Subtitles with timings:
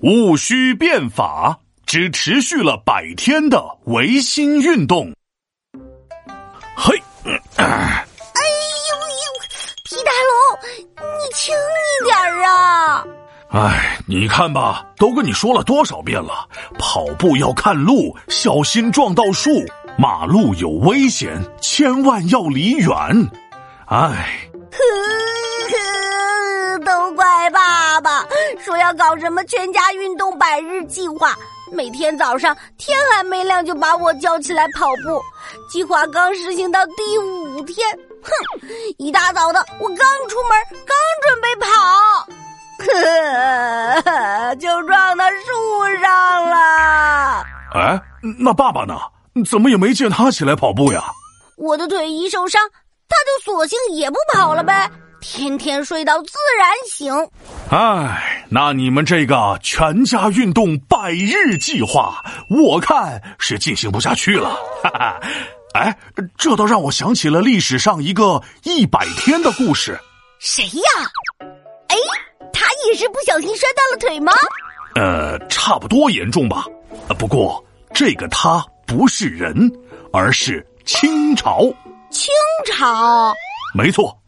[0.00, 5.10] 戊戌变法只持续了百天的维新运动。
[6.76, 7.02] 嘿，
[7.56, 9.32] 哎呦呦，
[9.84, 10.60] 皮大龙，
[11.00, 12.14] 你轻一点
[12.46, 13.04] 啊！
[13.50, 16.46] 哎，你看吧，都跟你说了多少遍了，
[16.78, 19.50] 跑步要看路，小心撞到树，
[19.96, 22.90] 马路有危险，千万要离远。
[23.86, 24.50] 哎。
[28.86, 31.34] 要搞什么全家运动百日计划，
[31.72, 35.20] 每天早上天还没亮就把我叫起来跑步。
[35.68, 37.84] 计划刚实行到第五天，
[38.22, 38.30] 哼，
[38.96, 41.66] 一大早的我刚出门，刚准备跑，
[44.04, 47.44] 呵， 就撞到树上了。
[47.74, 48.00] 哎，
[48.38, 48.96] 那爸爸呢？
[49.50, 51.02] 怎么也没见他起来跑步呀？
[51.56, 52.85] 我的腿一受伤，他
[53.26, 54.90] 就索性也不跑了呗。
[55.20, 57.12] 天天睡到自然醒。
[57.70, 64.56] 哎，那你们这个全家运动百日计划，我看是进行不下去了。
[64.82, 65.20] 哈哈，
[65.74, 65.98] 哎，
[66.38, 69.98] 这倒让我想起了历史上一个一百天的故事。
[70.38, 70.82] 谁呀？
[71.88, 71.96] 哎，
[72.52, 74.32] 他也是不小心摔断了腿吗？
[74.94, 76.66] 呃，差不多严重吧。
[77.18, 79.68] 不过这个他不是人，
[80.12, 81.62] 而是清朝。
[82.16, 82.32] 清
[82.64, 83.34] 朝？
[83.74, 84.18] 没错。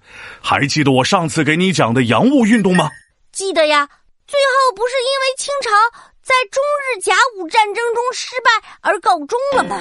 [0.42, 2.91] 还记得我上次给你讲的洋务运动吗？
[3.33, 3.89] 记得呀，
[4.27, 5.70] 最后不是因为清朝
[6.22, 9.80] 在中日甲午战争中失败而告终了吗？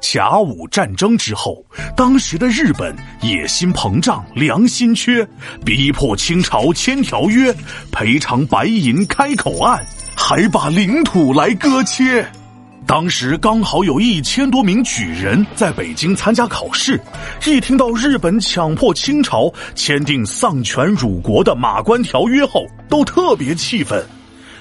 [0.00, 1.64] 甲午战争之后，
[1.96, 5.26] 当时的日本野心膨胀，良心缺，
[5.64, 7.54] 逼迫清朝签条约，
[7.90, 9.82] 赔偿白银，开口岸，
[10.14, 12.30] 还把领土来割切。
[12.86, 16.98] 当时刚好有一千多名举人在北京参加考试，
[17.44, 24.04] 一听到日本强迫清朝签订丧权辱国的《马关条约》后，都特别气愤。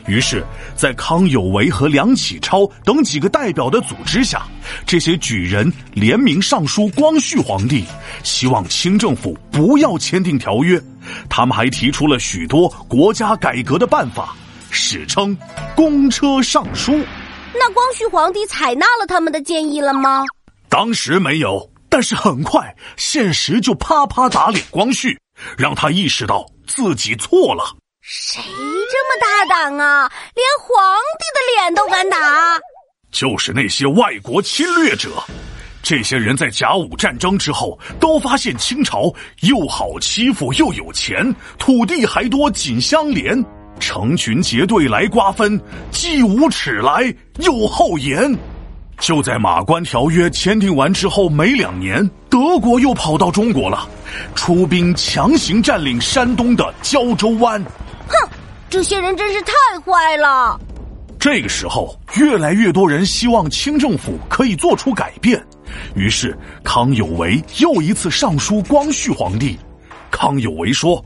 [0.08, 0.44] 于是，
[0.76, 4.42] 在康有为和梁启超等几个代表的组织下，
[4.88, 7.84] 这些举人联名上书光绪皇帝，
[8.24, 10.82] 希望清政府不要签订条约。
[11.30, 14.36] 他们还提出了许多国家改革的办法，
[14.72, 15.38] 史称
[15.76, 17.00] “公车上书”。
[17.58, 20.24] 那光绪皇帝采纳了他们的建议了吗？
[20.70, 25.18] 当时没有，但是很快现实就啪啪打脸光绪，
[25.58, 27.76] 让他意识到自己错了。
[28.02, 30.12] 谁这么大胆啊？
[30.36, 32.60] 连皇帝的脸都敢打？
[33.12, 35.10] 就是那些外国侵略者。
[35.82, 43.40] 这些人在甲午战争之后，都发现清朝又好欺负又有钱，土地还多，紧相连。
[43.80, 45.60] 成群结队来瓜分，
[45.92, 48.36] 既无耻来又厚颜。
[49.00, 53.88] 就在马关条约签订完之后没两年，德国又跑到中国了，
[54.36, 57.62] 出兵强行占领山东的胶州湾。
[58.08, 58.30] 哼，
[58.70, 60.60] 这些人真是太坏了。
[61.20, 65.44] 这个时候，越来越多人希望清政府可以做出改变，
[65.96, 69.58] 于是康有为又一次上书光绪皇帝。
[70.10, 71.04] 康有为说：“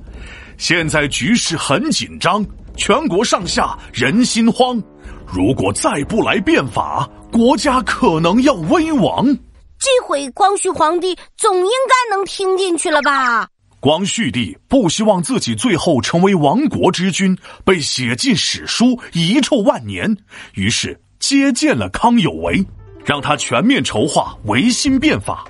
[0.60, 2.46] 现在局势很紧张。”
[2.80, 4.82] 全国上下人心慌，
[5.28, 9.26] 如果再不来变法，国家可能要危亡。
[9.78, 13.50] 这回光绪皇帝总应该能听进去了吧？
[13.82, 20.16] 光绪帝不希望自己最后成为亡国之君，被写进史书，遗臭万年。
[20.54, 22.66] 于是接见了康有为，
[23.04, 25.44] 让他全面筹划维新变法。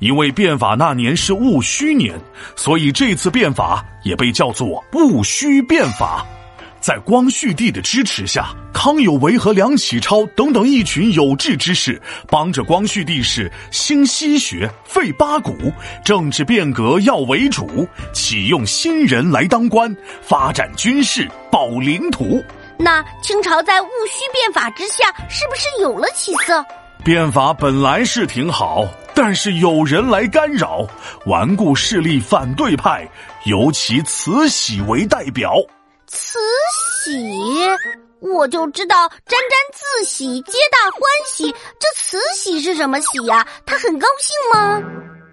[0.00, 2.18] 因为变法那年是戊戌年，
[2.56, 6.26] 所以这次变法也被叫做戊戌变法。
[6.82, 15.56] 在光绪帝的支持下，康有为和梁启超等等一群有志之士，帮着光绪帝是兴西学、废八股，
[16.04, 22.42] 政治变革要为主，启用新人来当官，发展军事，保领土。
[22.76, 26.66] 那清朝在戊戌变法之下，是不是有了起色？
[27.04, 30.84] 变法本来是挺好，但是有人来干扰，
[31.26, 33.08] 顽固势力反对派，
[33.44, 35.54] 尤其慈禧为代表。
[36.12, 36.38] 慈
[37.02, 37.10] 禧，
[38.20, 41.50] 我就知道沾沾自喜，皆大欢喜。
[41.80, 43.46] 这慈禧是什么喜呀？
[43.64, 44.82] 她很高兴吗？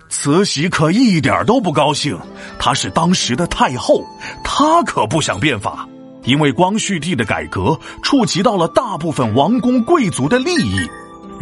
[0.10, 2.18] 慈禧可一点都不高兴，
[2.58, 4.06] 她是当时的太后，
[4.42, 5.86] 她可不想变法，
[6.24, 10.90] 因为光绪帝的改革触及到了大部分王公贵族的利益。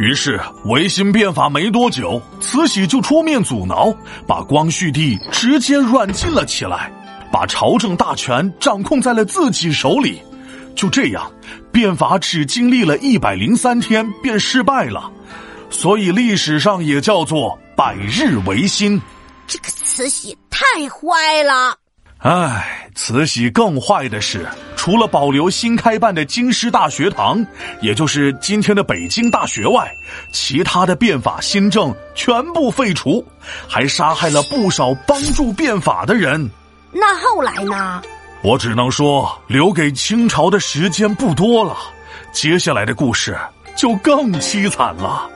[0.00, 3.94] 于是维新变法没多久，慈禧就出面阻挠，
[4.26, 6.92] 把光绪帝直接软禁了起来。
[7.32, 10.20] 把朝政大权掌控在了自己手里，
[10.74, 11.30] 就这样，
[11.72, 15.10] 变法只经历了一百零三天便失败了，
[15.70, 19.00] 所以历史上也叫做百日维新。
[19.46, 21.76] 这个慈禧太坏了。
[22.18, 24.44] 唉，慈禧更坏的是，
[24.74, 27.46] 除了保留新开办的京师大学堂，
[27.80, 29.88] 也就是今天的北京大学外，
[30.32, 33.24] 其他的变法新政全部废除，
[33.68, 36.50] 还杀害了不少帮助变法的人。
[36.92, 38.02] 那后来呢？
[38.42, 41.76] 我只能说，留给清朝的时间不多了。
[42.32, 43.36] 接下来的故事
[43.76, 45.28] 就更凄惨了。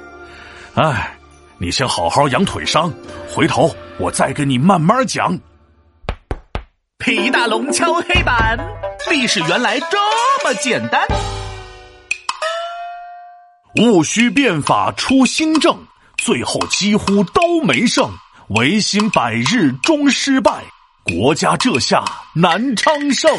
[0.75, 1.17] 哎，
[1.59, 2.93] 你先好好养腿伤，
[3.29, 5.39] 回头我再跟你慢慢讲。
[6.99, 8.57] 皮大龙敲黑板，
[9.11, 9.99] 历史原来这
[10.45, 11.05] 么简单。
[13.75, 15.77] 戊戌变法出新政，
[16.19, 18.09] 最后几乎都没胜，
[18.51, 20.63] 维新百日终失败，
[21.05, 22.05] 国家这下
[22.35, 23.31] 难昌盛。